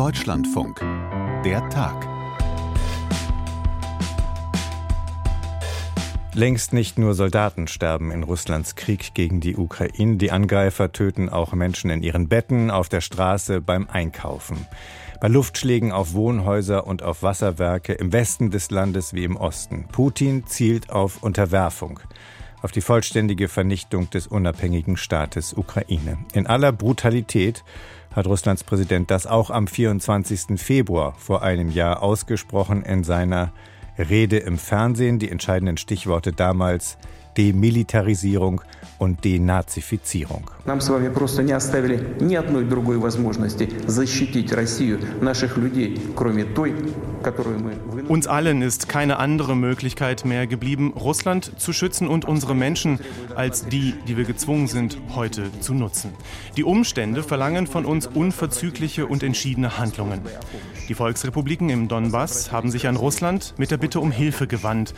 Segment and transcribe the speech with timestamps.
[0.00, 0.80] Deutschlandfunk.
[1.44, 2.08] Der Tag.
[6.32, 10.16] Längst nicht nur Soldaten sterben in Russlands Krieg gegen die Ukraine.
[10.16, 14.66] Die Angreifer töten auch Menschen in ihren Betten, auf der Straße, beim Einkaufen.
[15.20, 19.86] Bei Luftschlägen auf Wohnhäuser und auf Wasserwerke im Westen des Landes wie im Osten.
[19.92, 22.00] Putin zielt auf Unterwerfung
[22.62, 26.18] auf die vollständige Vernichtung des unabhängigen Staates Ukraine.
[26.32, 27.64] In aller Brutalität
[28.14, 30.60] hat Russlands Präsident das auch am 24.
[30.60, 33.52] Februar vor einem Jahr ausgesprochen in seiner
[33.98, 35.18] Rede im Fernsehen.
[35.18, 36.98] Die entscheidenden Stichworte damals
[37.36, 38.62] Demilitarisierung
[38.98, 40.50] und Denazifizierung.
[48.08, 53.00] Uns allen ist keine andere Möglichkeit mehr geblieben, Russland zu schützen und unsere Menschen
[53.34, 56.12] als die, die wir gezwungen sind, heute zu nutzen.
[56.56, 60.20] Die Umstände verlangen von uns unverzügliche und entschiedene Handlungen.
[60.88, 64.92] Die Volksrepubliken im Donbass haben sich an Russland mit der Bitte um Hilfe gewandt.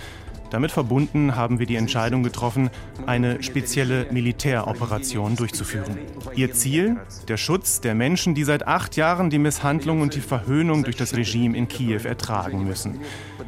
[0.52, 2.68] Damit verbunden haben wir die Entscheidung getroffen,
[3.06, 5.96] eine spezielle Militäroperation durchzuführen.
[6.36, 6.98] Ihr Ziel?
[7.26, 11.16] Der Schutz der Menschen, die seit acht Jahren die Misshandlung und die Verhöhnung durch das
[11.16, 13.00] Regime in Kiew ertragen müssen.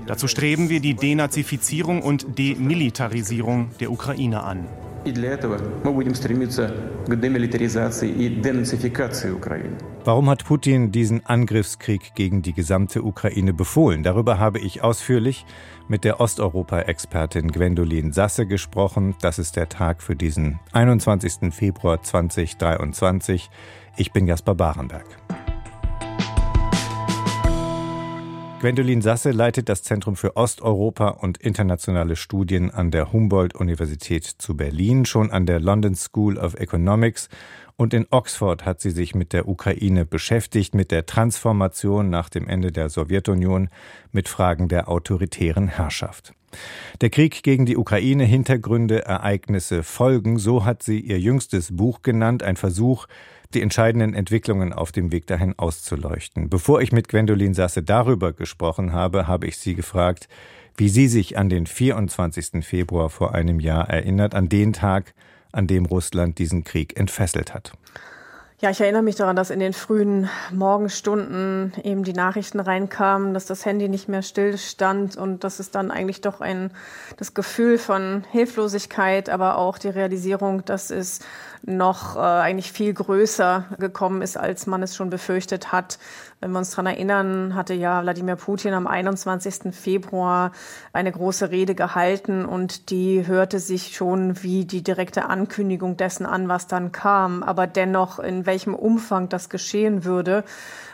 [0.06, 4.66] Dazu streben wir die Denazifizierung und Demilitarisierung der Ukraine an.
[10.04, 14.02] Warum hat Putin diesen Angriffskrieg gegen die gesamte Ukraine befohlen?
[14.02, 15.44] Darüber habe ich ausführlich
[15.88, 19.14] mit der Osteuropa-Expertin Gwendolin Sasse gesprochen.
[19.20, 21.52] Das ist der Tag für diesen 21.
[21.54, 23.50] Februar 2023.
[23.96, 25.23] Ich bin Jasper Barenberg.
[28.64, 35.04] Gwendolin Sasse leitet das Zentrum für Osteuropa und internationale Studien an der Humboldt-Universität zu Berlin,
[35.04, 37.28] schon an der London School of Economics
[37.76, 42.48] und in Oxford hat sie sich mit der Ukraine beschäftigt, mit der Transformation nach dem
[42.48, 43.68] Ende der Sowjetunion,
[44.12, 46.32] mit Fragen der autoritären Herrschaft.
[47.00, 52.42] Der Krieg gegen die Ukraine, Hintergründe, Ereignisse, Folgen, so hat sie ihr jüngstes Buch genannt,
[52.42, 53.06] ein Versuch,
[53.54, 56.50] die entscheidenden Entwicklungen auf dem Weg dahin auszuleuchten.
[56.50, 60.28] Bevor ich mit Gwendolin Sasse darüber gesprochen habe, habe ich sie gefragt,
[60.76, 62.64] wie sie sich an den 24.
[62.64, 65.14] Februar vor einem Jahr erinnert, an den Tag,
[65.52, 67.72] an dem Russland diesen Krieg entfesselt hat.
[68.60, 73.46] Ja, ich erinnere mich daran, dass in den frühen Morgenstunden eben die Nachrichten reinkamen, dass
[73.46, 76.70] das Handy nicht mehr stillstand und dass es dann eigentlich doch ein,
[77.16, 81.18] das Gefühl von Hilflosigkeit, aber auch die Realisierung, dass es
[81.62, 85.98] noch äh, eigentlich viel größer gekommen ist, als man es schon befürchtet hat.
[86.44, 89.74] Wenn wir uns daran erinnern, hatte ja Wladimir Putin am 21.
[89.74, 90.52] Februar
[90.92, 96.46] eine große Rede gehalten und die hörte sich schon wie die direkte Ankündigung dessen an,
[96.46, 97.42] was dann kam.
[97.42, 100.44] Aber dennoch, in welchem Umfang das geschehen würde,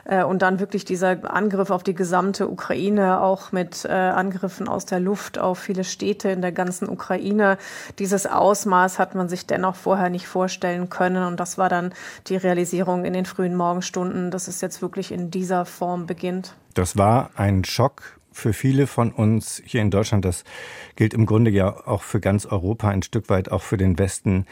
[0.04, 4.86] äh, und dann wirklich dieser Angriff auf die gesamte Ukraine, auch mit äh, Angriffen aus
[4.86, 7.58] der Luft auf viele Städte in der ganzen Ukraine.
[7.98, 11.24] Dieses Ausmaß hat man sich dennoch vorher nicht vorstellen können.
[11.24, 11.92] Und das war dann
[12.26, 16.54] die Realisierung in den frühen Morgenstunden, dass es jetzt wirklich in dieser Form beginnt.
[16.74, 20.24] Das war ein Schock für viele von uns hier in Deutschland.
[20.24, 20.44] Das
[20.96, 24.46] gilt im Grunde ja auch für ganz Europa, ein Stück weit auch für den Westen.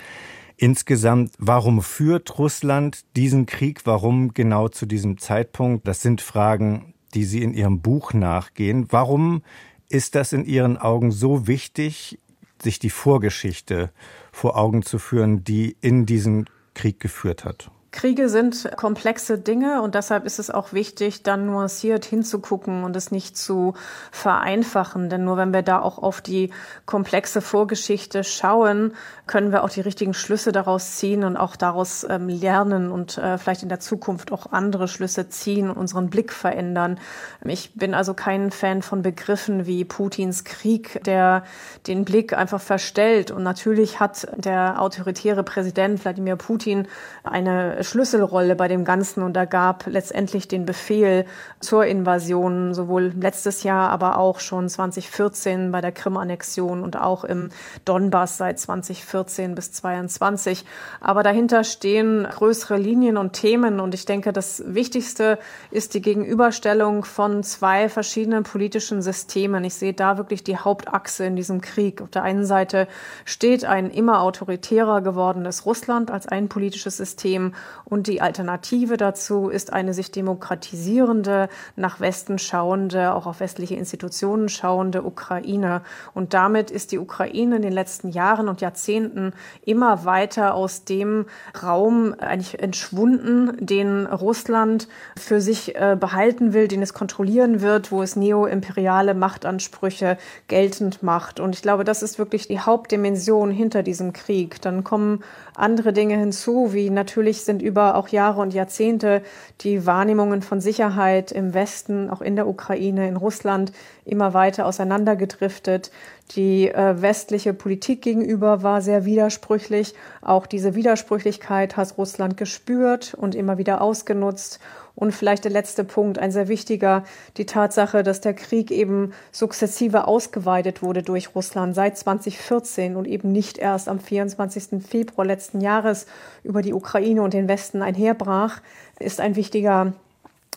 [0.60, 3.82] Insgesamt, warum führt Russland diesen Krieg?
[3.84, 5.86] Warum genau zu diesem Zeitpunkt?
[5.86, 8.86] Das sind Fragen, die Sie in Ihrem Buch nachgehen.
[8.91, 9.42] Warum
[9.88, 12.19] ist das in Ihren Augen so wichtig,
[12.60, 13.92] sich die Vorgeschichte
[14.32, 17.70] vor Augen zu führen, die in diesen Krieg geführt hat?
[17.91, 23.10] Kriege sind komplexe Dinge und deshalb ist es auch wichtig, dann nuanciert hinzugucken und es
[23.10, 23.72] nicht zu
[24.12, 25.09] vereinfachen.
[25.09, 26.50] Denn nur wenn wir da auch auf die
[26.84, 28.93] komplexe Vorgeschichte schauen,
[29.26, 33.38] können wir auch die richtigen Schlüsse daraus ziehen und auch daraus ähm, lernen und äh,
[33.38, 37.00] vielleicht in der Zukunft auch andere Schlüsse ziehen und unseren Blick verändern.
[37.43, 41.43] Ich bin also kein Fan von Begriffen wie Putins Krieg, der
[41.87, 43.31] den Blick einfach verstellt.
[43.31, 46.87] Und natürlich hat der autoritäre Präsident Wladimir Putin
[47.25, 51.25] eine Schlüsselrolle bei dem Ganzen und er gab letztendlich den Befehl
[51.61, 57.50] zur Invasion, sowohl letztes Jahr, aber auch schon 2014 bei der Krim-Annexion und auch im
[57.85, 60.64] Donbass seit 2014 bis 2022.
[61.00, 65.38] Aber dahinter stehen größere Linien und Themen und ich denke, das Wichtigste
[65.70, 69.64] ist die Gegenüberstellung von zwei verschiedenen politischen Systemen.
[69.64, 72.02] Ich sehe da wirklich die Hauptachse in diesem Krieg.
[72.02, 72.88] Auf der einen Seite
[73.25, 77.55] steht ein immer autoritärer gewordenes Russland als ein politisches System
[77.85, 84.49] Und die Alternative dazu ist eine sich demokratisierende, nach Westen schauende, auch auf westliche Institutionen
[84.49, 85.82] schauende Ukraine.
[86.15, 89.32] Und damit ist die Ukraine in den letzten Jahren und Jahrzehnten
[89.65, 91.26] immer weiter aus dem
[91.62, 98.03] Raum eigentlich entschwunden, den Russland für sich äh, behalten will, den es kontrollieren wird, wo
[98.03, 100.19] es neoimperiale Machtansprüche
[100.49, 101.41] geltend macht.
[101.41, 104.61] Und ich glaube, das ist wirklich die Hauptdimension hinter diesem Krieg.
[104.62, 105.23] Dann kommen
[105.55, 109.22] andere Dinge hinzu, wie natürlich sind über auch Jahre und Jahrzehnte
[109.60, 113.72] die Wahrnehmungen von Sicherheit im Westen, auch in der Ukraine, in Russland
[114.05, 115.90] immer weiter auseinandergedriftet.
[116.37, 119.94] Die äh, westliche Politik gegenüber war sehr widersprüchlich.
[120.20, 124.61] Auch diese Widersprüchlichkeit hat Russland gespürt und immer wieder ausgenutzt.
[124.99, 127.05] Und vielleicht der letzte Punkt, ein sehr wichtiger,
[127.37, 133.31] die Tatsache, dass der Krieg eben sukzessive ausgeweitet wurde durch Russland seit 2014 und eben
[133.31, 134.85] nicht erst am 24.
[134.85, 136.06] Februar letzten Jahres
[136.43, 138.61] über die Ukraine und den Westen einherbrach,
[138.99, 139.93] ist ein wichtiger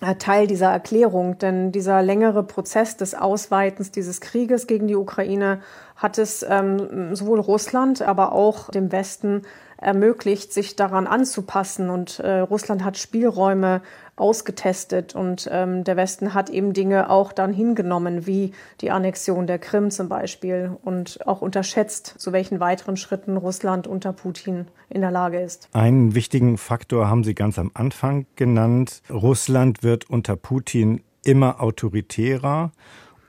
[0.01, 5.61] äh, Teil dieser Erklärung, denn dieser längere Prozess des Ausweitens dieses Krieges gegen die Ukraine
[5.95, 9.43] hat es ähm, sowohl Russland, aber auch dem Westen
[9.77, 11.89] ermöglicht, sich daran anzupassen.
[11.89, 13.81] Und äh, Russland hat Spielräume
[14.21, 19.57] ausgetestet und ähm, der Westen hat eben Dinge auch dann hingenommen, wie die Annexion der
[19.59, 25.11] Krim zum Beispiel und auch unterschätzt, zu welchen weiteren Schritten Russland unter Putin in der
[25.11, 25.67] Lage ist.
[25.73, 29.01] Einen wichtigen Faktor haben Sie ganz am Anfang genannt.
[29.09, 32.71] Russland wird unter Putin immer autoritärer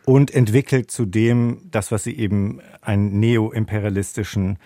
[0.05, 4.59] und entwickelt zudem das, was Sie eben einen neoimperialistischen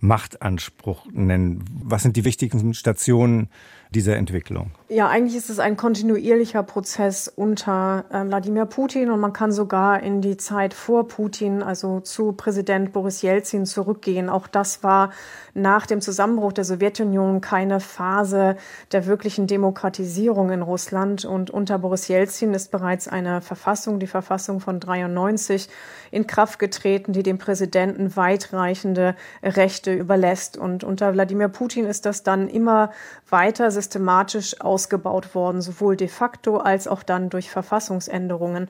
[0.00, 1.64] Machtanspruch nennen.
[1.82, 3.48] Was sind die wichtigsten Stationen
[3.94, 4.70] dieser Entwicklung?
[4.88, 10.02] Ja, eigentlich ist es ein kontinuierlicher Prozess unter äh, Wladimir Putin und man kann sogar
[10.02, 14.28] in die Zeit vor Putin, also zu Präsident Boris Jelzin zurückgehen.
[14.28, 15.10] Auch das war
[15.54, 18.56] nach dem Zusammenbruch der Sowjetunion keine Phase
[18.92, 24.60] der wirklichen Demokratisierung in Russland und unter Boris Jelzin ist bereits eine Verfassung, die Verfassung
[24.60, 25.68] von 93,
[26.10, 30.56] in Kraft getreten, die dem Präsidenten weitreichende Rechte überlässt.
[30.56, 32.92] Und unter Wladimir Putin ist das dann immer
[33.28, 38.68] weiter systematisch ausgebaut worden, sowohl de facto als auch dann durch Verfassungsänderungen.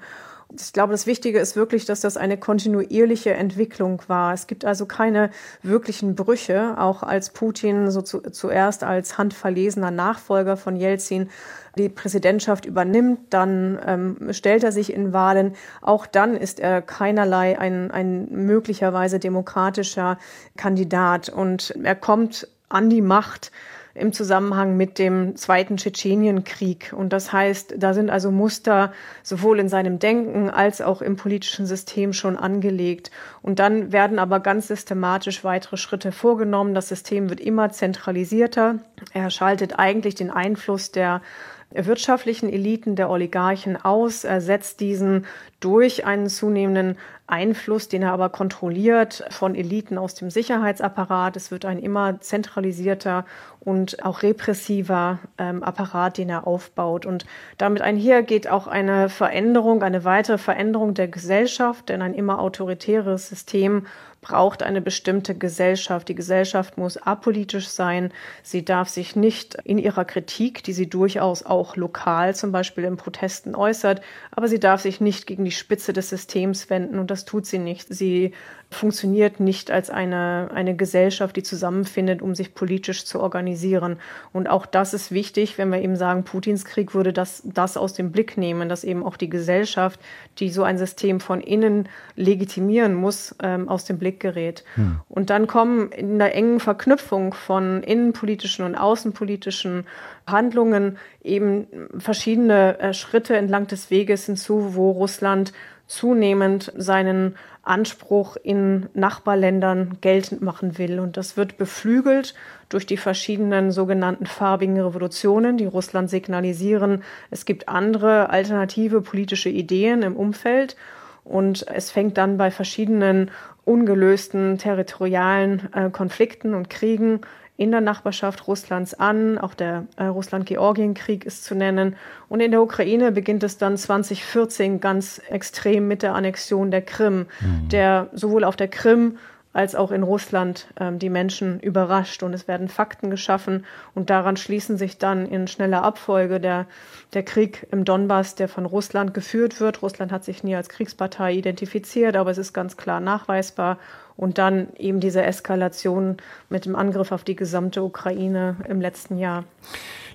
[0.57, 4.35] Ich glaube, das Wichtige ist wirklich, dass das eine kontinuierliche Entwicklung war.
[4.35, 5.31] Es gibt also keine
[5.63, 11.31] wirklichen Brüche, auch als Putin so zu, zuerst als handverlesener Nachfolger von Jelzin
[11.79, 15.55] die Präsidentschaft übernimmt, dann ähm, stellt er sich in Wahlen.
[15.81, 20.19] Auch dann ist er keinerlei ein, ein möglicherweise demokratischer
[20.57, 23.51] Kandidat und er kommt an die Macht
[23.95, 26.93] im Zusammenhang mit dem Zweiten Tschetschenienkrieg.
[26.97, 28.93] Und das heißt, da sind also Muster
[29.23, 33.13] sowohl in seinem Denken als auch im politischen System schon angelegt.
[33.41, 36.75] Und dann werden aber ganz systematisch weitere Schritte vorgenommen.
[36.75, 38.81] Das System wird immer zentralisierter.
[39.13, 41.23] Er schaltet eigentlich den Einfluss der
[41.71, 45.27] wirtschaftlichen Eliten der Oligarchen aus, ersetzt diesen
[45.61, 51.37] durch einen zunehmenden Einfluss, den er aber kontrolliert von Eliten aus dem Sicherheitsapparat.
[51.37, 53.25] Es wird ein immer zentralisierter
[53.61, 57.07] und auch repressiver ähm, Apparat, den er aufbaut.
[57.07, 57.25] Und
[57.57, 63.29] damit einher geht auch eine Veränderung, eine weitere Veränderung der Gesellschaft, denn ein immer autoritäres
[63.31, 63.87] System
[64.25, 66.09] braucht eine bestimmte Gesellschaft.
[66.09, 68.11] Die Gesellschaft muss apolitisch sein.
[68.43, 72.97] Sie darf sich nicht in ihrer Kritik, die sie durchaus auch lokal zum Beispiel in
[72.97, 74.01] Protesten äußert,
[74.31, 77.59] aber sie darf sich nicht gegen die Spitze des Systems wenden und das tut sie
[77.59, 77.87] nicht.
[77.95, 78.33] Sie
[78.71, 83.99] funktioniert nicht als eine, eine Gesellschaft, die zusammenfindet, um sich politisch zu organisieren.
[84.33, 87.93] Und auch das ist wichtig, wenn wir eben sagen, Putins Krieg würde das, das aus
[87.93, 90.01] dem Blick nehmen, dass eben auch die Gesellschaft,
[90.39, 94.65] die so ein System von innen legitimieren muss, ähm, aus dem Blick gerät.
[94.75, 95.01] Hm.
[95.09, 99.87] Und dann kommen in der engen Verknüpfung von innenpolitischen und außenpolitischen
[100.27, 101.67] Handlungen eben
[101.99, 105.53] verschiedene äh, Schritte entlang des Weges hinzu, wo Russland
[105.87, 110.99] zunehmend seinen Anspruch in Nachbarländern geltend machen will.
[110.99, 112.35] Und das wird beflügelt
[112.69, 120.03] durch die verschiedenen sogenannten farbigen Revolutionen, die Russland signalisieren, es gibt andere alternative politische Ideen
[120.03, 120.77] im Umfeld.
[121.25, 123.31] Und es fängt dann bei verschiedenen
[123.65, 127.21] ungelösten territorialen äh, Konflikten und Kriegen
[127.57, 129.39] in der Nachbarschaft Russlands an.
[129.39, 131.97] Auch der äh, Russland-Georgien-Krieg ist zu nennen.
[132.29, 137.27] Und in der Ukraine beginnt es dann 2014 ganz extrem mit der Annexion der Krim,
[137.41, 137.69] mhm.
[137.69, 139.19] der sowohl auf der Krim
[139.55, 144.37] als auch in Russland ähm, die Menschen überrascht und es werden Fakten geschaffen und daran
[144.37, 146.67] schließen sich dann in schneller Abfolge der,
[147.15, 149.81] der Krieg im Donbass, der von Russland geführt wird.
[149.81, 153.79] Russland hat sich nie als Kriegspartei identifiziert, aber es ist ganz klar nachweisbar
[154.17, 156.17] und dann eben diese Eskalation
[156.51, 159.45] mit dem Angriff auf die gesamte Ukraine im letzten Jahr.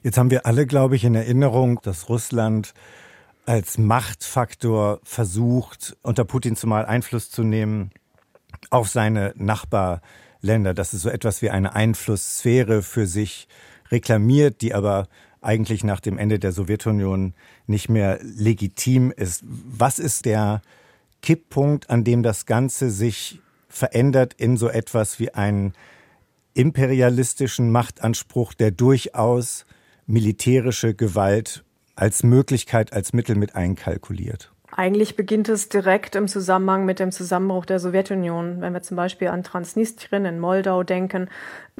[0.03, 2.73] Jetzt haben wir alle, glaube ich, in Erinnerung, dass Russland
[3.45, 7.91] als Machtfaktor versucht, unter Putin zumal Einfluss zu nehmen
[8.69, 13.47] auf seine Nachbarländer, dass es so etwas wie eine Einflusssphäre für sich
[13.91, 15.07] reklamiert, die aber
[15.41, 17.33] eigentlich nach dem Ende der Sowjetunion
[17.67, 19.43] nicht mehr legitim ist.
[19.45, 20.61] Was ist der
[21.21, 25.73] Kipppunkt, an dem das Ganze sich verändert in so etwas wie einen
[26.53, 29.65] imperialistischen Machtanspruch, der durchaus
[30.07, 31.63] militärische Gewalt
[31.95, 34.51] als Möglichkeit, als Mittel mit einkalkuliert?
[34.75, 38.61] Eigentlich beginnt es direkt im Zusammenhang mit dem Zusammenbruch der Sowjetunion.
[38.61, 41.29] Wenn wir zum Beispiel an Transnistrien in Moldau denken,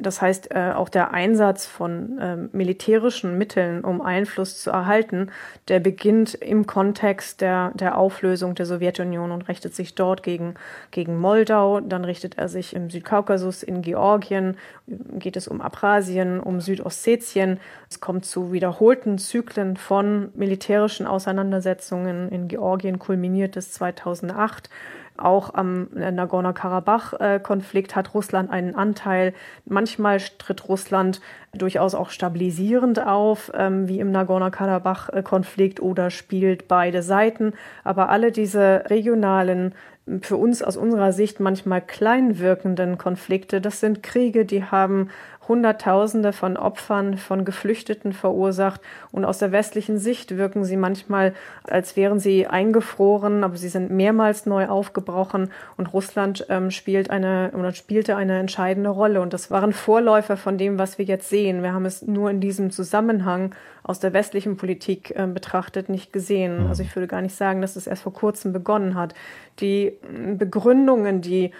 [0.02, 5.30] das heißt, äh, auch der Einsatz von äh, militärischen Mitteln, um Einfluss zu erhalten,
[5.68, 10.54] der beginnt im Kontext der, der Auflösung der Sowjetunion und richtet sich dort gegen,
[10.90, 11.80] gegen Moldau.
[11.80, 14.56] Dann richtet er sich im Südkaukasus, in Georgien,
[14.86, 17.60] geht es um Abchasien, um Südossetien.
[17.88, 22.30] Es kommt zu wiederholten Zyklen von militärischen Auseinandersetzungen.
[22.30, 24.68] In Georgien kulminiert es 2008.
[25.16, 29.34] Auch am Nagorno-Karabach-Konflikt hat Russland einen Anteil.
[29.66, 31.20] Manchmal tritt Russland
[31.52, 37.52] durchaus auch stabilisierend auf, ähm, wie im Nagorno-Karabach-Konflikt oder spielt beide Seiten.
[37.84, 39.74] Aber alle diese regionalen
[40.22, 45.10] für uns aus unserer Sicht manchmal klein wirkenden Konflikte, das sind Kriege, die haben
[45.50, 48.80] Hunderttausende von Opfern, von Geflüchteten verursacht.
[49.10, 53.90] Und aus der westlichen Sicht wirken sie manchmal, als wären sie eingefroren, aber sie sind
[53.90, 55.50] mehrmals neu aufgebrochen.
[55.76, 59.20] Und Russland ähm, spielt eine oder spielte eine entscheidende Rolle.
[59.20, 61.64] Und das waren Vorläufer von dem, was wir jetzt sehen.
[61.64, 63.52] Wir haben es nur in diesem Zusammenhang
[63.82, 66.62] aus der westlichen Politik äh, betrachtet nicht gesehen.
[66.62, 66.66] Mhm.
[66.68, 69.14] Also ich würde gar nicht sagen, dass es erst vor kurzem begonnen hat.
[69.58, 69.94] Die
[70.38, 71.50] Begründungen, die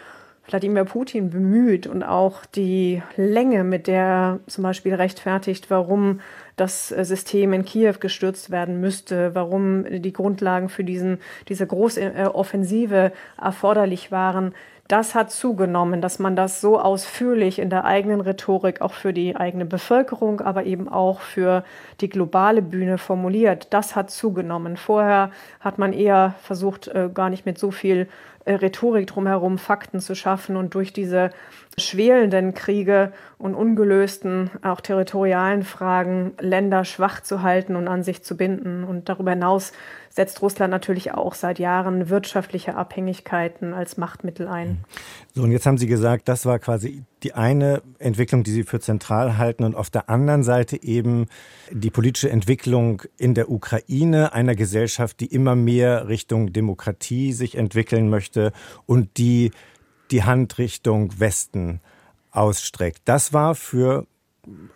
[0.50, 6.20] Wladimir Putin bemüht und auch die Länge, mit der zum Beispiel rechtfertigt, warum
[6.56, 12.34] das äh, System in Kiew gestürzt werden müsste, warum die Grundlagen für diesen, diese große
[12.34, 14.52] Offensive erforderlich waren,
[14.90, 19.36] das hat zugenommen, dass man das so ausführlich in der eigenen Rhetorik auch für die
[19.36, 21.62] eigene Bevölkerung, aber eben auch für
[22.00, 23.68] die globale Bühne formuliert.
[23.70, 24.76] Das hat zugenommen.
[24.76, 25.30] Vorher
[25.60, 28.08] hat man eher versucht, äh, gar nicht mit so viel
[28.54, 31.30] Rhetorik drumherum Fakten zu schaffen und durch diese
[31.78, 38.36] schwelenden Kriege und ungelösten, auch territorialen Fragen Länder schwach zu halten und an sich zu
[38.36, 38.84] binden.
[38.84, 39.72] Und darüber hinaus
[40.08, 44.84] setzt Russland natürlich auch seit Jahren wirtschaftliche Abhängigkeiten als Machtmittel ein.
[45.34, 48.80] So, und jetzt haben Sie gesagt, das war quasi die eine Entwicklung, die Sie für
[48.80, 51.26] zentral halten und auf der anderen Seite eben
[51.70, 58.08] die politische Entwicklung in der Ukraine, einer Gesellschaft, die immer mehr Richtung Demokratie sich entwickeln
[58.08, 58.52] möchte
[58.86, 59.52] und die
[60.10, 61.80] die Hand Richtung Westen
[62.32, 63.02] ausstreckt.
[63.04, 64.06] Das war für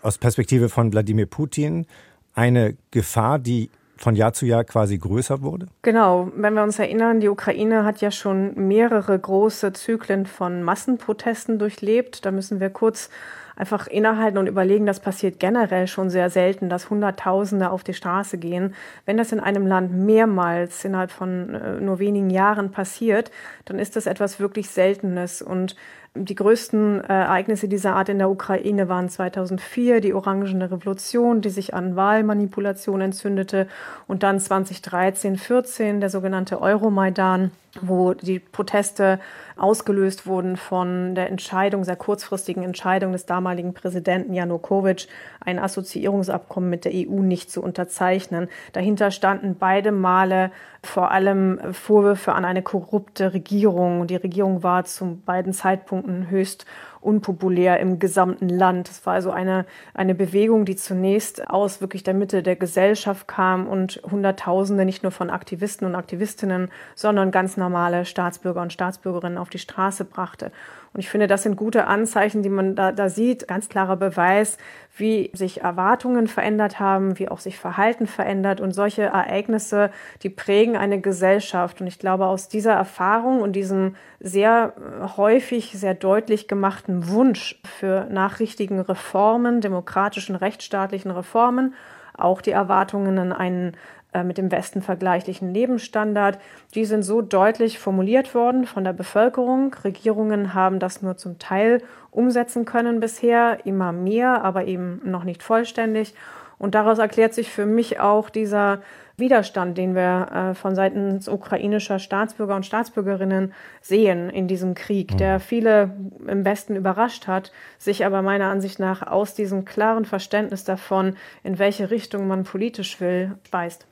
[0.03, 1.87] aus Perspektive von Wladimir Putin
[2.35, 5.67] eine Gefahr, die von Jahr zu Jahr quasi größer wurde?
[5.83, 11.59] Genau, wenn wir uns erinnern, die Ukraine hat ja schon mehrere große Zyklen von Massenprotesten
[11.59, 12.25] durchlebt.
[12.25, 13.11] Da müssen wir kurz
[13.57, 18.39] einfach innehalten und überlegen, das passiert generell schon sehr selten, dass Hunderttausende auf die Straße
[18.39, 18.75] gehen.
[19.07, 23.31] Wenn das in einem Land mehrmals innerhalb von äh, nur wenigen Jahren passiert,
[23.65, 25.77] dann ist das etwas wirklich Seltenes und
[26.17, 31.51] die größten äh, Ereignisse dieser Art in der Ukraine waren 2004 die Orangene Revolution, die
[31.51, 33.67] sich an Wahlmanipulation entzündete,
[34.07, 39.19] und dann 2013, 14 der sogenannte Euromaidan, wo die Proteste
[39.57, 45.09] ausgelöst wurden von der Entscheidung, sehr kurzfristigen Entscheidung des damaligen Präsidenten Janukowitsch,
[45.41, 48.49] ein Assoziierungsabkommen mit der EU nicht zu unterzeichnen.
[48.73, 50.53] Dahinter standen beide Male
[50.87, 54.07] vor allem Vorwürfe an eine korrupte Regierung.
[54.07, 56.67] Die Regierung war zu beiden Zeitpunkten höchst
[57.05, 58.89] unpopulär im gesamten Land.
[58.89, 63.69] Es war also eine, eine Bewegung, die zunächst aus wirklich der Mitte der Gesellschaft kam
[63.69, 69.51] und Hunderttausende nicht nur von Aktivisten und Aktivistinnen, sondern ganz normale Staatsbürger und Staatsbürgerinnen auf
[69.51, 70.51] die Straße brachte.
[70.95, 74.59] Und ich finde, das sind gute Anzeichen, die man da, da sieht, ganz klarer Beweis,
[74.97, 78.61] wie sich Erwartungen verändert haben, wie auch sich Verhalten verändert.
[78.61, 79.91] Und solche Ereignisse,
[80.23, 81.81] die prägen eine Gesellschaft.
[81.81, 84.75] Und ich glaube, aus dieser Erfahrung und diesem sehr
[85.17, 91.75] häufig, sehr deutlich gemachten Wunsch für nachrichtigen Reformen, demokratischen, rechtsstaatlichen Reformen,
[92.17, 93.77] auch die Erwartungen an einen äh,
[94.23, 96.39] mit dem Westen vergleichlichen Lebensstandard.
[96.75, 99.75] Die sind so deutlich formuliert worden von der Bevölkerung.
[99.83, 105.43] Regierungen haben das nur zum Teil umsetzen können bisher, immer mehr, aber eben noch nicht
[105.43, 106.15] vollständig.
[106.59, 108.81] Und daraus erklärt sich für mich auch dieser
[109.17, 115.17] Widerstand, den wir äh, von Seiten ukrainischer Staatsbürger und Staatsbürgerinnen sehen in diesem Krieg, mhm.
[115.19, 115.91] der viele
[116.27, 121.59] im Westen überrascht hat, sich aber meiner Ansicht nach aus diesem klaren Verständnis davon, in
[121.59, 123.87] welche Richtung man politisch will, speist.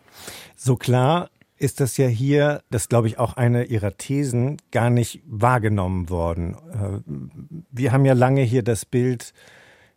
[0.57, 5.23] So klar ist das ja hier, das glaube ich auch eine Ihrer Thesen, gar nicht
[5.27, 6.57] wahrgenommen worden.
[6.73, 7.13] Äh,
[7.71, 9.33] wir haben ja lange hier das Bild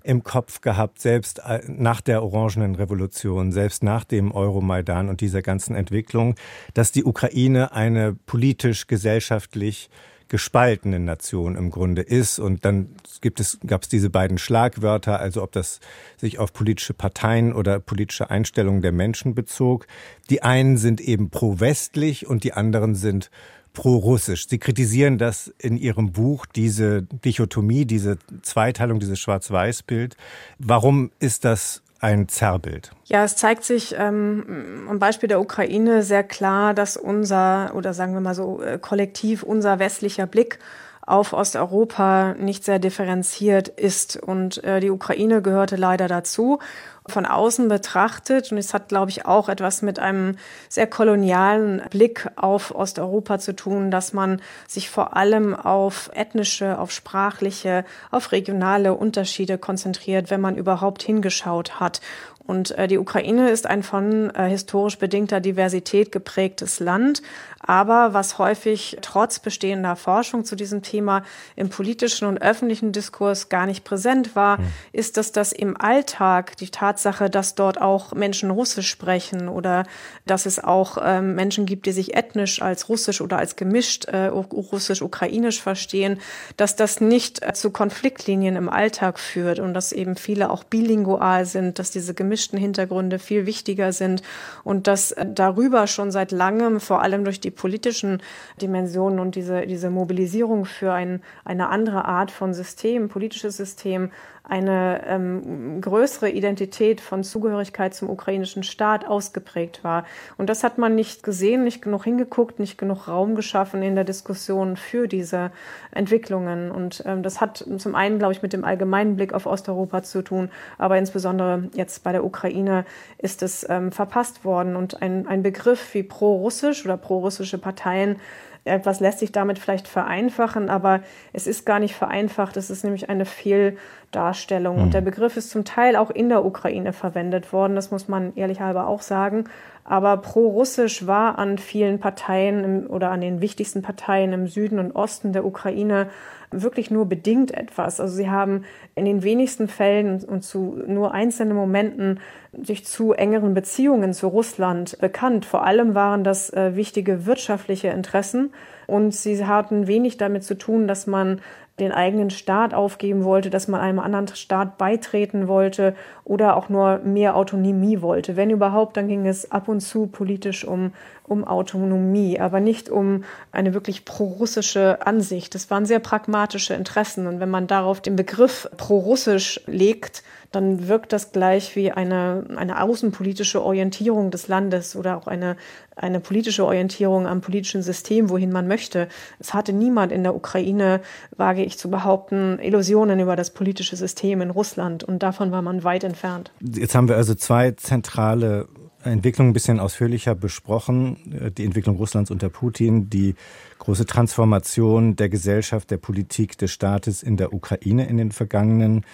[0.03, 5.41] im Kopf gehabt, selbst äh, nach der Orangenen Revolution, selbst nach dem Euromaidan und dieser
[5.41, 6.36] ganzen Entwicklung,
[6.75, 9.89] dass die Ukraine eine politisch, gesellschaftlich
[10.27, 12.39] gespaltene Nation im Grunde ist.
[12.39, 15.79] Und dann gibt es, gab es diese beiden Schlagwörter, also ob das
[16.17, 19.88] sich auf politische Parteien oder politische Einstellungen der Menschen bezog.
[20.29, 23.29] Die einen sind eben pro-westlich und die anderen sind
[23.74, 24.48] pro-russisch.
[24.48, 30.15] Sie kritisieren das in Ihrem Buch, diese Dichotomie, diese Zweiteilung, dieses Schwarz-Weiß-Bild.
[30.58, 32.91] Warum ist das ein Zerrbild?
[33.05, 38.13] Ja, es zeigt sich ähm, am Beispiel der Ukraine sehr klar, dass unser, oder sagen
[38.13, 40.59] wir mal so äh, kollektiv, unser westlicher Blick
[41.05, 44.17] auf Osteuropa nicht sehr differenziert ist.
[44.17, 46.59] Und äh, die Ukraine gehörte leider dazu
[47.07, 48.51] von außen betrachtet.
[48.51, 50.38] Und es hat, glaube ich, auch etwas mit einem
[50.69, 56.91] sehr kolonialen Blick auf Osteuropa zu tun, dass man sich vor allem auf ethnische, auf
[56.91, 62.01] sprachliche, auf regionale Unterschiede konzentriert, wenn man überhaupt hingeschaut hat.
[62.47, 67.21] Und äh, die Ukraine ist ein von äh, historisch bedingter Diversität geprägtes Land.
[67.67, 71.23] Aber was häufig trotz bestehender Forschung zu diesem Thema
[71.55, 74.67] im politischen und öffentlichen Diskurs gar nicht präsent war, mhm.
[74.91, 79.85] ist, dass das im Alltag die Tatsache, dass dort auch Menschen Russisch sprechen oder
[80.27, 84.27] dass es auch ähm, Menschen gibt, die sich ethnisch als Russisch oder als gemischt äh,
[84.27, 86.19] Russisch-Ukrainisch verstehen,
[86.57, 91.45] dass das nicht äh, zu Konfliktlinien im Alltag führt und dass eben viele auch bilingual
[91.45, 94.21] sind, dass diese gemischten Hintergründe viel wichtiger sind
[94.65, 98.21] und dass äh, darüber schon seit langem, vor allem durch die politischen
[98.61, 104.11] Dimensionen und diese, diese Mobilisierung für ein, eine andere Art von System, politisches System,
[104.47, 110.05] eine ähm, größere Identität von Zugehörigkeit zum ukrainischen Staat ausgeprägt war.
[110.37, 114.03] Und das hat man nicht gesehen, nicht genug hingeguckt, nicht genug Raum geschaffen in der
[114.03, 115.51] Diskussion für diese
[115.91, 116.71] Entwicklungen.
[116.71, 120.21] Und ähm, das hat zum einen, glaube ich, mit dem allgemeinen Blick auf Osteuropa zu
[120.21, 122.85] tun, aber insbesondere jetzt bei der Ukraine
[123.17, 124.75] ist es ähm, verpasst worden.
[124.75, 128.17] Und ein, ein Begriff wie pro-russisch oder pro-russische Parteien
[128.65, 131.01] etwas lässt sich damit vielleicht vereinfachen, aber
[131.33, 132.57] es ist gar nicht vereinfacht.
[132.57, 134.77] Es ist nämlich eine Fehldarstellung.
[134.77, 134.81] Mhm.
[134.83, 137.75] Und der Begriff ist zum Teil auch in der Ukraine verwendet worden.
[137.75, 139.46] Das muss man ehrlichhalber auch sagen.
[139.87, 145.31] Aber pro-russisch war an vielen Parteien oder an den wichtigsten Parteien im Süden und Osten
[145.31, 146.07] der Ukraine
[146.50, 148.00] wirklich nur bedingt etwas.
[148.00, 152.19] Also sie haben in den wenigsten Fällen und zu nur einzelnen Momenten
[152.51, 155.45] sich zu engeren Beziehungen zu Russland bekannt.
[155.45, 158.53] Vor allem waren das äh, wichtige wirtschaftliche Interessen
[158.87, 161.41] und sie hatten wenig damit zu tun, dass man
[161.79, 167.00] den eigenen Staat aufgeben wollte, dass man einem anderen Staat beitreten wollte oder auch nur
[167.00, 168.38] mehr Autonomie wollte.
[168.38, 170.94] Wenn überhaupt, dann ging es ab und zu politisch um,
[171.27, 175.55] um Autonomie, aber nicht um eine wirklich pro-russische Ansicht.
[175.55, 177.27] Das waren sehr pragmatische Interessen.
[177.27, 182.81] Und wenn man darauf den Begriff pro-russisch legt, dann wirkt das gleich wie eine, eine
[182.81, 185.57] außenpolitische Orientierung des Landes oder auch eine,
[185.96, 189.09] eine politische Orientierung am politischen System, wohin man möchte.
[189.40, 191.01] Es hatte niemand in der Ukraine,
[191.35, 195.83] wage ich zu behaupten, Illusionen über das politische System in Russland und davon war man
[195.83, 196.51] weit entfernt.
[196.61, 198.68] Jetzt haben wir also zwei zentrale
[199.05, 201.51] Entwicklungen ein bisschen ausführlicher besprochen.
[201.57, 203.35] Die Entwicklung Russlands unter Putin, die
[203.79, 209.05] große Transformation der Gesellschaft, der Politik, des Staates in der Ukraine in den vergangenen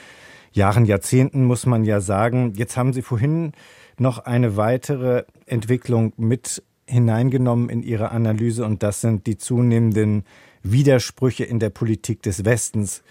[0.54, 2.54] Jahren, Jahrzehnten, muss man ja sagen.
[2.56, 3.54] Jetzt haben Sie vorhin
[3.97, 10.25] noch eine weitere Entwicklung mit hineingenommen in Ihre Analyse und das sind die zunehmenden
[10.63, 13.04] Widersprüche in der Politik des Westens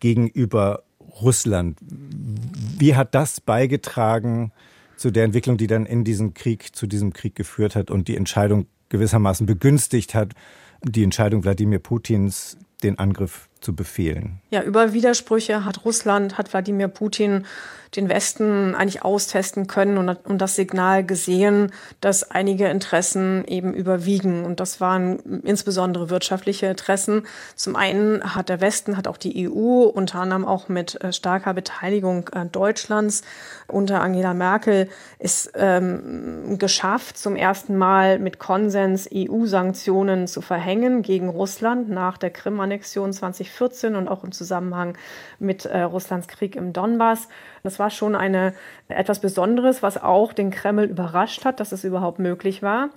[0.00, 0.82] gegenüber
[1.20, 1.78] Russland.
[1.80, 4.52] Wie hat das beigetragen
[4.98, 8.16] zu der Entwicklung, die dann in diesem Krieg, zu diesem Krieg geführt hat und die
[8.16, 10.34] Entscheidung gewissermaßen begünstigt hat,
[10.82, 14.40] die Entscheidung Wladimir Putins, den Angriff zu befehlen?
[14.50, 17.44] Ja, über Widersprüche hat Russland, hat Wladimir Putin
[17.96, 24.44] den Westen eigentlich austesten können und, und das Signal gesehen, dass einige Interessen eben überwiegen.
[24.44, 27.26] Und das waren insbesondere wirtschaftliche Interessen.
[27.54, 31.54] Zum einen hat der Westen, hat auch die EU, unter anderem auch mit äh, starker
[31.54, 33.22] Beteiligung äh, Deutschlands
[33.66, 41.28] unter Angela Merkel, ist ähm, geschafft, zum ersten Mal mit Konsens EU-Sanktionen zu verhängen gegen
[41.28, 43.57] Russland nach der Krim-Annexion 2014.
[43.58, 44.96] 2014 und auch im Zusammenhang
[45.38, 47.28] mit äh, Russlands Krieg im Donbass.
[47.62, 48.54] Das war schon eine,
[48.88, 52.90] etwas Besonderes, was auch den Kreml überrascht hat, dass es überhaupt möglich war.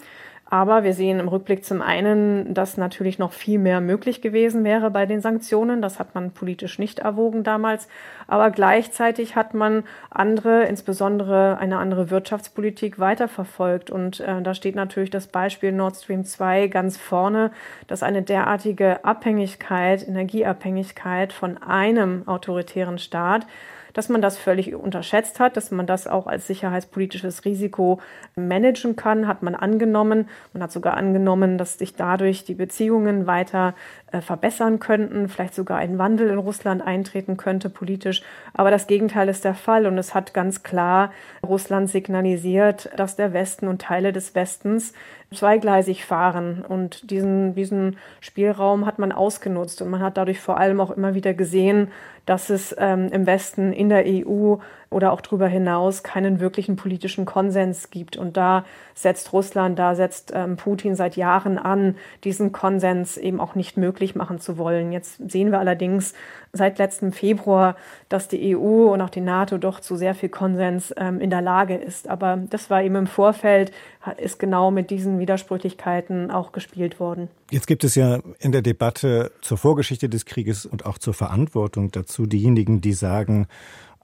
[0.52, 4.92] Aber wir sehen im Rückblick zum einen, dass natürlich noch viel mehr möglich gewesen wäre
[4.92, 5.82] bei den Sanktionen.
[5.82, 7.88] Das hat man politisch nicht erwogen damals.
[8.28, 13.92] Aber gleichzeitig hat man andere, insbesondere eine andere Wirtschaftspolitik weiterverfolgt.
[13.92, 17.52] Und äh, da steht natürlich das Beispiel Nord Stream 2 ganz vorne,
[17.88, 23.48] dass eine derartige Abhängigkeit, Energieabhängigkeit von einem autoritären Staat
[23.94, 28.00] dass man das völlig unterschätzt hat, dass man das auch als sicherheitspolitisches Risiko
[28.36, 30.30] managen kann, hat man angenommen.
[30.54, 33.76] Man hat sogar angenommen, dass sich dadurch die Beziehungen weiter
[34.20, 38.22] verbessern könnten, vielleicht sogar ein Wandel in Russland eintreten könnte politisch.
[38.54, 41.12] Aber das Gegenteil ist der Fall und es hat ganz klar
[41.46, 44.94] Russland signalisiert, dass der Westen und Teile des Westens
[45.34, 46.66] zweigleisig fahren.
[46.68, 51.14] Und diesen, diesen Spielraum hat man ausgenutzt und man hat dadurch vor allem auch immer
[51.14, 51.90] wieder gesehen,
[52.26, 54.58] dass es ähm, im Westen, in der EU
[54.92, 58.18] oder auch darüber hinaus keinen wirklichen politischen Konsens gibt.
[58.18, 63.56] Und da setzt Russland, da setzt ähm, Putin seit Jahren an, diesen Konsens eben auch
[63.56, 64.92] nicht möglich machen zu wollen.
[64.92, 66.14] Jetzt sehen wir allerdings
[66.52, 67.78] seit letztem Februar,
[68.10, 71.42] dass die EU und auch die NATO doch zu sehr viel Konsens ähm, in der
[71.42, 72.10] Lage ist.
[72.10, 73.72] Aber das war eben im Vorfeld,
[74.18, 77.30] ist genau mit diesen Widersprüchlichkeiten auch gespielt worden.
[77.50, 81.92] Jetzt gibt es ja in der Debatte zur Vorgeschichte des Krieges und auch zur Verantwortung
[81.92, 83.48] dazu diejenigen, die sagen,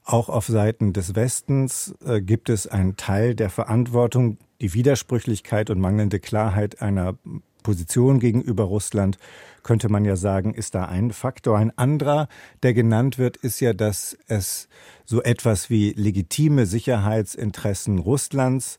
[0.07, 5.79] auch auf Seiten des Westens äh, gibt es einen Teil der Verantwortung, die Widersprüchlichkeit und
[5.79, 7.15] mangelnde Klarheit einer
[7.61, 9.17] Position gegenüber Russland,
[9.63, 11.57] könnte man ja sagen, ist da ein Faktor.
[11.57, 12.29] Ein anderer,
[12.63, 14.69] der genannt wird, ist ja, dass es
[15.03, 18.77] so etwas wie legitime Sicherheitsinteressen Russlands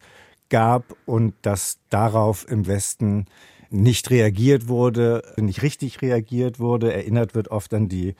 [0.48, 3.26] gab und dass darauf im Westen
[3.68, 6.90] nicht reagiert wurde, nicht richtig reagiert wurde.
[6.90, 8.14] Erinnert wird oft an die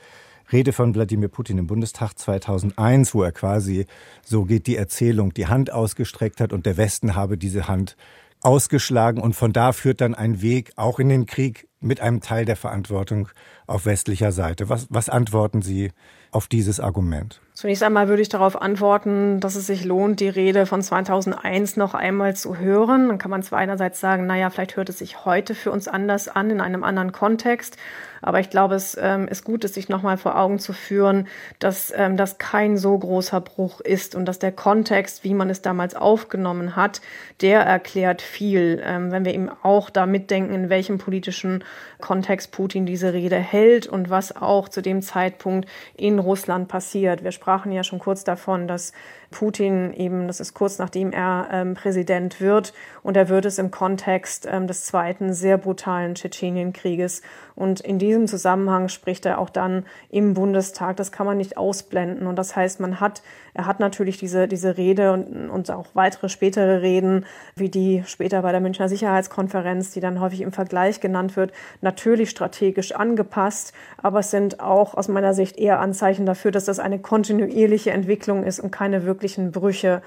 [0.51, 3.85] Rede von Wladimir Putin im Bundestag 2001, wo er quasi,
[4.23, 7.95] so geht die Erzählung, die Hand ausgestreckt hat und der Westen habe diese Hand
[8.41, 12.45] ausgeschlagen und von da führt dann ein Weg auch in den Krieg mit einem Teil
[12.45, 13.29] der Verantwortung
[13.67, 14.69] auf westlicher Seite.
[14.69, 15.91] Was, was antworten Sie
[16.31, 17.39] auf dieses Argument?
[17.59, 21.93] Zunächst einmal würde ich darauf antworten, dass es sich lohnt, die Rede von 2001 noch
[21.93, 23.09] einmal zu hören.
[23.09, 26.29] Dann kann man zwar einerseits sagen, naja, vielleicht hört es sich heute für uns anders
[26.29, 27.75] an, in einem anderen Kontext.
[28.21, 31.27] Aber ich glaube, es ähm, ist gut, es sich nochmal vor Augen zu führen,
[31.59, 35.61] dass ähm, das kein so großer Bruch ist und dass der Kontext, wie man es
[35.61, 37.01] damals aufgenommen hat,
[37.41, 38.81] der erklärt viel.
[38.83, 41.63] Ähm, wenn wir eben auch da mitdenken, in welchem politischen
[42.01, 47.23] Kontext Putin diese Rede hält und was auch zu dem Zeitpunkt in Russland passiert.
[47.23, 48.93] Wir sprachen ja schon kurz davon, dass
[49.31, 53.71] Putin eben, das ist kurz nachdem er ähm, Präsident wird, und er wird es im
[53.71, 57.21] Kontext ähm, des zweiten sehr brutalen Tschetschenienkrieges.
[57.55, 60.95] Und in diesem Zusammenhang spricht er auch dann im Bundestag.
[60.95, 62.25] Das kann man nicht ausblenden.
[62.25, 63.21] Und das heißt, man hat,
[63.53, 68.41] er hat natürlich diese, diese Rede und, und auch weitere spätere Reden, wie die später
[68.43, 73.73] bei der Münchner Sicherheitskonferenz, die dann häufig im Vergleich genannt wird, natürlich strategisch angepasst.
[73.97, 78.43] Aber es sind auch aus meiner Sicht eher Anzeichen dafür, dass das eine kontinuierliche Entwicklung
[78.43, 80.01] ist und keine wirklich möglichen Brüche.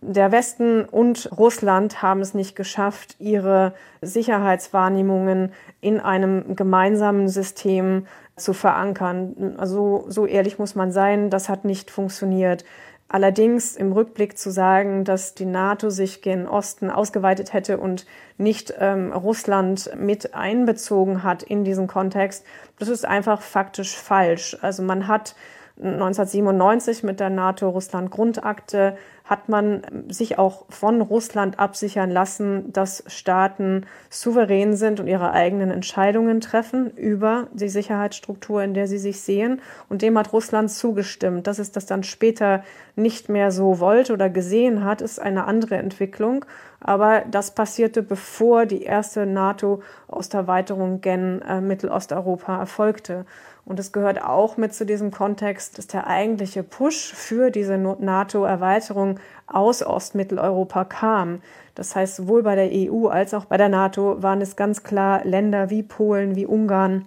[0.00, 8.54] Der Westen und Russland haben es nicht geschafft, ihre Sicherheitswahrnehmungen in einem gemeinsamen System zu
[8.54, 9.54] verankern.
[9.58, 12.64] Also so ehrlich muss man sein, das hat nicht funktioniert.
[13.06, 18.06] Allerdings im Rückblick zu sagen, dass die NATO sich gen Osten ausgeweitet hätte und
[18.38, 22.46] nicht ähm, Russland mit einbezogen hat in diesen Kontext,
[22.78, 24.56] das ist einfach faktisch falsch.
[24.62, 25.34] Also man hat
[25.76, 34.76] 1997 mit der NATO-Russland-Grundakte hat man sich auch von Russland absichern lassen, dass Staaten souverän
[34.76, 39.62] sind und ihre eigenen Entscheidungen treffen über die Sicherheitsstruktur, in der sie sich sehen.
[39.88, 41.46] Und dem hat Russland zugestimmt.
[41.46, 42.62] Dass es das dann später
[42.94, 46.44] nicht mehr so wollte oder gesehen hat, ist eine andere Entwicklung.
[46.78, 53.24] Aber das passierte, bevor die erste NATO-Osterweiterung gen äh, Mittelosteuropa erfolgte.
[53.66, 59.18] Und es gehört auch mit zu diesem Kontext, dass der eigentliche Push für diese NATO-Erweiterung
[59.46, 61.40] aus Ostmitteleuropa kam.
[61.74, 65.24] Das heißt, sowohl bei der EU als auch bei der NATO waren es ganz klar
[65.24, 67.06] Länder wie Polen, wie Ungarn,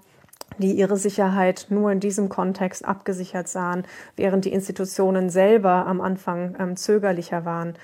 [0.58, 3.84] die ihre Sicherheit nur in diesem Kontext abgesichert sahen,
[4.16, 7.76] während die Institutionen selber am Anfang ähm, zögerlicher waren.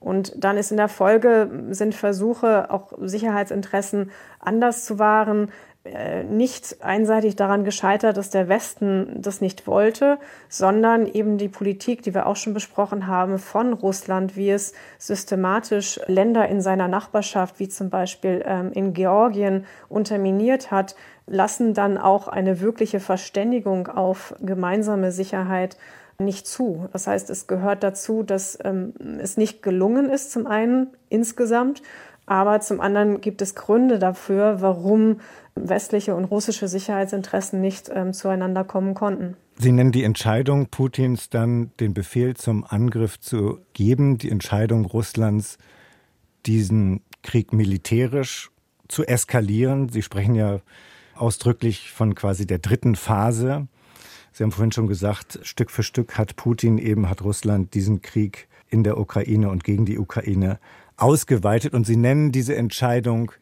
[0.00, 5.50] Und dann ist in der Folge, sind Versuche, auch Sicherheitsinteressen anders zu wahren,
[6.30, 10.18] nicht einseitig daran gescheitert, dass der Westen das nicht wollte,
[10.48, 16.00] sondern eben die Politik, die wir auch schon besprochen haben, von Russland, wie es systematisch
[16.06, 22.28] Länder in seiner Nachbarschaft, wie zum Beispiel ähm, in Georgien, unterminiert hat, lassen dann auch
[22.28, 25.76] eine wirkliche Verständigung auf gemeinsame Sicherheit
[26.18, 26.88] nicht zu.
[26.92, 31.82] Das heißt, es gehört dazu, dass ähm, es nicht gelungen ist, zum einen insgesamt,
[32.26, 35.20] aber zum anderen gibt es Gründe dafür, warum
[35.54, 39.36] westliche und russische Sicherheitsinteressen nicht ähm, zueinander kommen konnten.
[39.56, 45.58] Sie nennen die Entscheidung Putins dann den Befehl zum Angriff zu geben, die Entscheidung Russlands,
[46.46, 48.50] diesen Krieg militärisch
[48.88, 49.88] zu eskalieren.
[49.88, 50.60] Sie sprechen ja
[51.14, 53.68] ausdrücklich von quasi der dritten Phase.
[54.32, 58.48] Sie haben vorhin schon gesagt, Stück für Stück hat Putin eben, hat Russland diesen Krieg
[58.68, 60.58] in der Ukraine und gegen die Ukraine
[60.96, 63.32] ausgeweitet und Sie nennen diese Entscheidung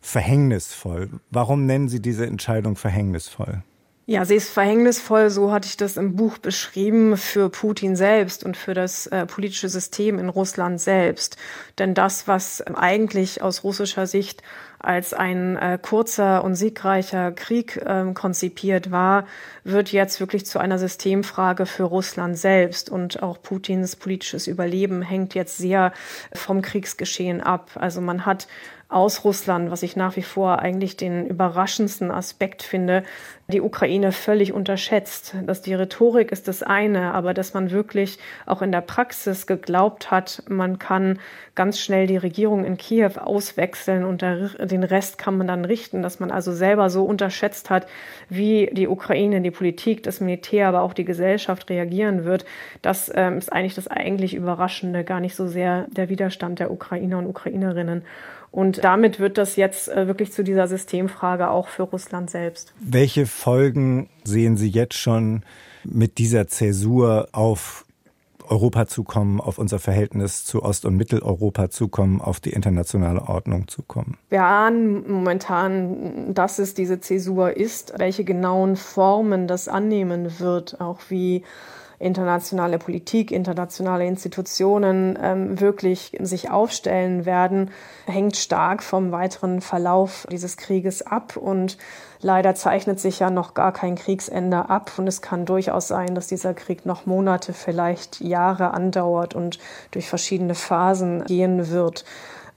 [0.00, 1.10] verhängnisvoll.
[1.30, 3.62] Warum nennen Sie diese Entscheidung verhängnisvoll?
[4.04, 8.56] Ja, sie ist verhängnisvoll, so hatte ich das im Buch beschrieben, für Putin selbst und
[8.56, 11.36] für das äh, politische System in Russland selbst.
[11.78, 14.42] Denn das, was eigentlich aus russischer Sicht
[14.82, 19.26] als ein äh, kurzer und siegreicher Krieg äh, konzipiert war,
[19.64, 22.90] wird jetzt wirklich zu einer Systemfrage für Russland selbst.
[22.90, 25.92] Und auch Putins politisches Überleben hängt jetzt sehr
[26.32, 27.70] vom Kriegsgeschehen ab.
[27.74, 28.48] Also man hat
[28.92, 33.02] aus Russland, was ich nach wie vor eigentlich den überraschendsten Aspekt finde,
[33.48, 35.34] die Ukraine völlig unterschätzt.
[35.46, 40.10] Dass die Rhetorik ist das eine, aber dass man wirklich auch in der Praxis geglaubt
[40.10, 41.18] hat, man kann
[41.54, 46.18] ganz schnell die Regierung in Kiew auswechseln und den Rest kann man dann richten, dass
[46.18, 47.86] man also selber so unterschätzt hat,
[48.28, 52.46] wie die Ukraine, die Politik, das Militär, aber auch die Gesellschaft reagieren wird.
[52.80, 57.18] Das ähm, ist eigentlich das eigentlich Überraschende, gar nicht so sehr der Widerstand der Ukrainer
[57.18, 58.02] und Ukrainerinnen.
[58.52, 62.74] Und damit wird das jetzt äh, wirklich zu dieser Systemfrage auch für Russland selbst.
[62.80, 65.42] Welche Folgen sehen Sie jetzt schon
[65.84, 67.86] mit dieser Zäsur auf
[68.46, 74.18] Europa zukommen, auf unser Verhältnis zu Ost- und Mitteleuropa zukommen, auf die internationale Ordnung zukommen?
[74.28, 80.98] Wir ahnen momentan, dass es diese Zäsur ist, welche genauen Formen das annehmen wird, auch
[81.08, 81.42] wie
[82.02, 87.70] internationale Politik, internationale Institutionen ähm, wirklich sich aufstellen werden,
[88.06, 91.36] hängt stark vom weiteren Verlauf dieses Krieges ab.
[91.36, 91.78] Und
[92.20, 94.92] leider zeichnet sich ja noch gar kein Kriegsende ab.
[94.96, 99.58] Und es kann durchaus sein, dass dieser Krieg noch Monate, vielleicht Jahre andauert und
[99.92, 102.04] durch verschiedene Phasen gehen wird.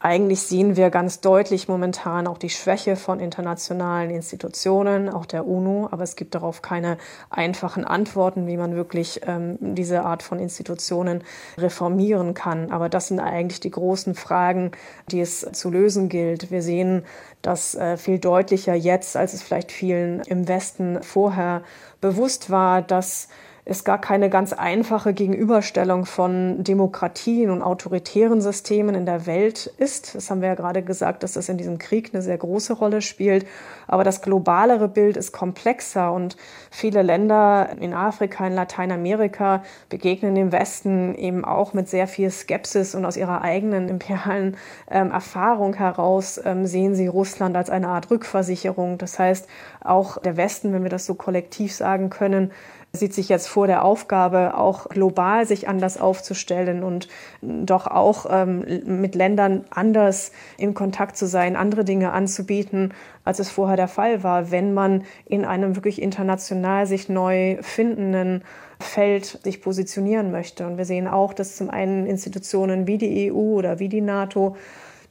[0.05, 5.89] Eigentlich sehen wir ganz deutlich momentan auch die Schwäche von internationalen Institutionen, auch der UNO,
[5.89, 6.99] aber es gibt darauf keine
[7.31, 11.23] einfachen Antworten, wie man wirklich ähm, diese Art von Institutionen
[11.57, 12.69] reformieren kann.
[12.69, 14.73] Aber das sind eigentlich die großen Fragen,
[15.09, 16.51] die es zu lösen gilt.
[16.51, 17.03] Wir sehen
[17.41, 21.63] das äh, viel deutlicher jetzt, als es vielleicht vielen im Westen vorher
[21.99, 23.27] bewusst war, dass
[23.67, 30.13] es gar keine ganz einfache Gegenüberstellung von Demokratien und autoritären Systemen in der Welt ist.
[30.13, 33.01] Das haben wir ja gerade gesagt, dass das in diesem Krieg eine sehr große Rolle
[33.01, 33.47] spielt.
[33.87, 36.37] Aber das globalere Bild ist komplexer und
[36.69, 42.93] viele Länder in Afrika, in Lateinamerika begegnen dem Westen eben auch mit sehr viel Skepsis
[42.93, 44.57] und aus ihrer eigenen imperialen
[44.91, 48.99] ähm, Erfahrung heraus ähm, sehen sie Russland als eine Art Rückversicherung.
[48.99, 49.47] Das heißt,
[49.83, 52.51] auch der Westen, wenn wir das so kollektiv sagen können,
[52.95, 57.07] sieht sich jetzt vor der Aufgabe, auch global sich anders aufzustellen und
[57.41, 63.49] doch auch ähm, mit Ländern anders in Kontakt zu sein, andere Dinge anzubieten, als es
[63.49, 68.43] vorher der Fall war, wenn man in einem wirklich international sich neu findenden
[68.79, 70.67] Feld sich positionieren möchte.
[70.67, 74.55] Und wir sehen auch, dass zum einen Institutionen wie die EU oder wie die NATO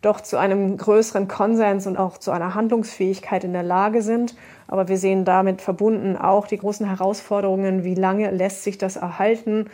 [0.05, 4.35] doch zu einem größeren Konsens und auch zu einer Handlungsfähigkeit in der Lage sind.
[4.69, 9.67] Aber wir sehen damit verbunden auch die großen Herausforderungen, wie lange lässt sich das erhalten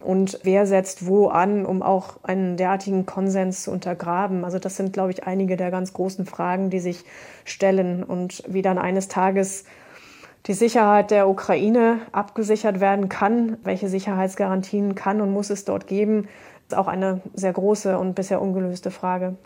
[0.00, 4.44] und wer setzt wo an, um auch einen derartigen Konsens zu untergraben.
[4.44, 7.04] Also das sind, glaube ich, einige der ganz großen Fragen, die sich
[7.44, 9.64] stellen und wie dann eines Tages
[10.46, 16.28] die Sicherheit der Ukraine abgesichert werden kann, welche Sicherheitsgarantien kann und muss es dort geben,
[16.68, 19.36] ist auch eine sehr große und bisher ungelöste Frage.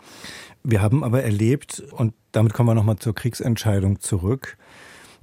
[0.63, 4.57] Wir haben aber erlebt, und damit kommen wir nochmal zur Kriegsentscheidung zurück,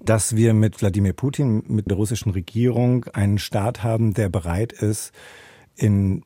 [0.03, 5.13] dass wir mit Wladimir Putin, mit der russischen Regierung einen Staat haben, der bereit ist,
[5.77, 6.25] in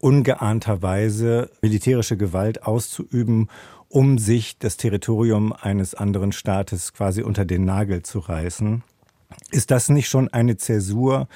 [0.00, 3.48] ungeahnter Weise militärische Gewalt auszuüben,
[3.88, 8.82] um sich das Territorium eines anderen Staates quasi unter den Nagel zu reißen.
[9.52, 11.28] Ist das nicht schon eine Zäsur,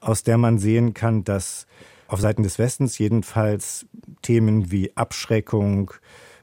[0.00, 1.66] aus der man sehen kann, dass
[2.08, 3.86] auf Seiten des Westens jedenfalls
[4.22, 5.92] Themen wie Abschreckung,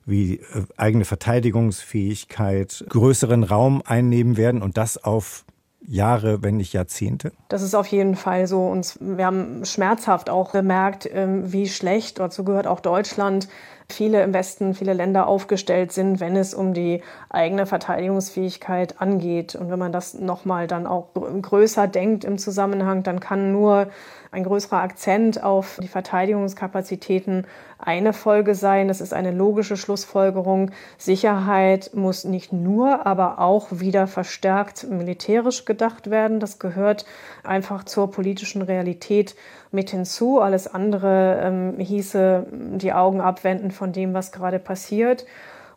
[0.06, 5.46] wie äh, eigene Verteidigungsfähigkeit größeren Raum einnehmen werden und das auf
[5.84, 7.32] Jahre, wenn nicht Jahrzehnte?
[7.50, 8.68] Das ist auf jeden Fall so.
[8.68, 13.48] Und wir haben schmerzhaft auch bemerkt, ähm, wie schlecht, dazu gehört auch Deutschland,
[13.94, 19.56] viele im Westen, viele Länder aufgestellt sind, wenn es um die eigene Verteidigungsfähigkeit angeht.
[19.56, 23.88] Und wenn man das nochmal dann auch größer denkt im Zusammenhang, dann kann nur
[24.32, 27.46] ein größerer Akzent auf die Verteidigungskapazitäten
[27.78, 28.88] eine Folge sein.
[28.88, 30.72] Das ist eine logische Schlussfolgerung.
[30.98, 36.40] Sicherheit muss nicht nur, aber auch wieder verstärkt militärisch gedacht werden.
[36.40, 37.06] Das gehört
[37.44, 39.36] einfach zur politischen Realität
[39.72, 40.40] mit hinzu.
[40.40, 45.26] Alles andere ähm, hieße die Augen abwenden von dem, was gerade passiert.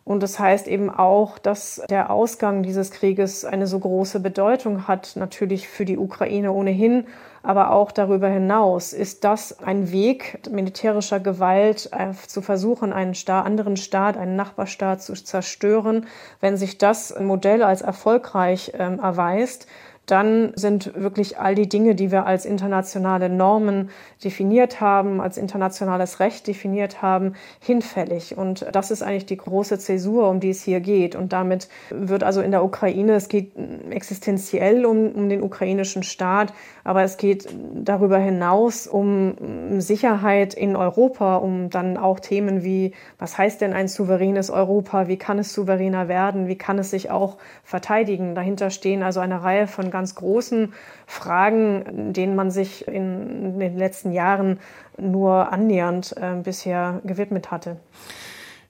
[0.05, 5.13] Und das heißt eben auch, dass der Ausgang dieses Krieges eine so große Bedeutung hat,
[5.15, 7.07] natürlich für die Ukraine ohnehin,
[7.41, 8.93] aber auch darüber hinaus.
[8.93, 15.01] Ist das ein Weg militärischer Gewalt, äh, zu versuchen, einen Staat, anderen Staat, einen Nachbarstaat
[15.01, 16.05] zu zerstören?
[16.39, 19.65] Wenn sich das Modell als erfolgreich ähm, erweist,
[20.05, 23.89] dann sind wirklich all die Dinge, die wir als internationale Normen
[24.23, 28.37] definiert haben, als internationales Recht definiert haben, hinfällig.
[28.37, 31.15] Und das ist eigentlich die große Zäsur, um die es hier geht.
[31.15, 33.53] Und damit wird also in der Ukraine, es geht
[33.89, 39.35] existenziell um, um den ukrainischen Staat, aber es geht darüber hinaus um
[39.79, 45.07] Sicherheit in Europa, um dann auch Themen wie, was heißt denn ein souveränes Europa?
[45.07, 46.47] Wie kann es souveräner werden?
[46.47, 48.35] Wie kann es sich auch verteidigen?
[48.35, 50.73] Dahinter stehen also eine Reihe von ganz großen
[51.07, 54.59] Fragen, denen man sich in den letzten Jahren
[54.97, 57.77] nur annähernd äh, bisher gewidmet hatte.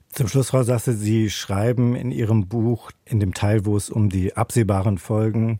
[0.08, 4.08] Zum Schluss, Frau Sasse, Sie schreiben in Ihrem Buch, in dem Teil, wo es um
[4.08, 5.58] die absehbaren Folgen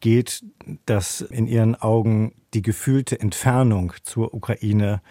[0.00, 0.44] geht,
[0.86, 5.02] dass in Ihren Augen die gefühlte Entfernung zur Ukraine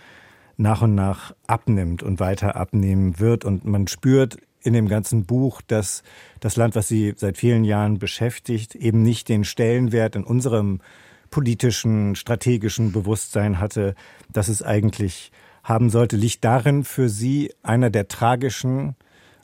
[0.57, 3.45] nach und nach abnimmt und weiter abnehmen wird.
[3.45, 6.03] Und man spürt in dem ganzen Buch, dass
[6.39, 10.81] das Land, was Sie seit vielen Jahren beschäftigt, eben nicht den Stellenwert in unserem
[11.29, 13.95] politischen, strategischen Bewusstsein hatte,
[14.31, 15.31] dass es eigentlich
[15.63, 16.15] haben sollte.
[16.15, 18.95] Liegt darin für Sie einer der tragischen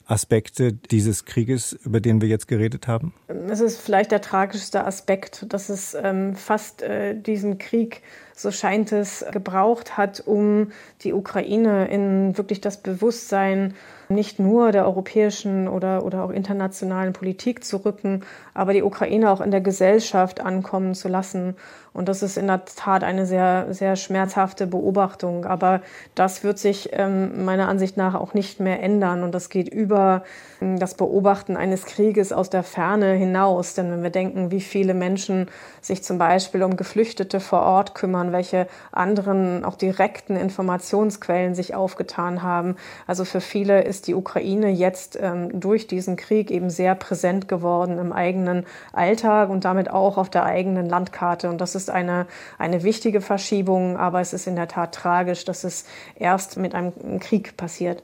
[0.06, 3.14] Aspekte dieses Krieges, über den wir jetzt geredet haben?
[3.48, 8.02] Es ist vielleicht der tragischste Aspekt, dass es ähm, fast äh, diesen Krieg
[8.34, 13.74] so scheint es, gebraucht hat, um die Ukraine in wirklich das Bewusstsein
[14.14, 19.40] nicht nur der europäischen oder, oder auch internationalen Politik zu rücken, aber die Ukraine auch
[19.40, 21.56] in der Gesellschaft ankommen zu lassen.
[21.94, 25.44] Und das ist in der Tat eine sehr, sehr schmerzhafte Beobachtung.
[25.44, 25.82] Aber
[26.14, 29.22] das wird sich ähm, meiner Ansicht nach auch nicht mehr ändern.
[29.22, 30.24] Und das geht über
[30.62, 33.74] ähm, das Beobachten eines Krieges aus der Ferne hinaus.
[33.74, 35.48] Denn wenn wir denken, wie viele Menschen
[35.82, 42.42] sich zum Beispiel um Geflüchtete vor Ort kümmern, welche anderen, auch direkten Informationsquellen sich aufgetan
[42.42, 42.76] haben.
[43.06, 47.98] Also für viele ist die Ukraine jetzt ähm, durch diesen Krieg eben sehr präsent geworden
[47.98, 51.48] im eigenen Alltag und damit auch auf der eigenen Landkarte.
[51.48, 52.26] Und das ist eine,
[52.58, 55.84] eine wichtige Verschiebung, aber es ist in der Tat tragisch, dass es
[56.16, 58.02] erst mit einem Krieg passiert.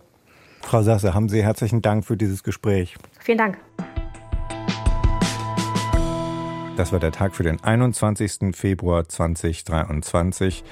[0.61, 2.97] Frau Sasse, haben Sie herzlichen Dank für dieses Gespräch.
[3.19, 3.59] Vielen Dank.
[6.77, 8.55] Das war der Tag für den 21.
[8.55, 10.63] Februar 2023.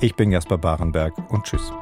[0.00, 1.72] Ich bin Jasper Barenberg und tschüss.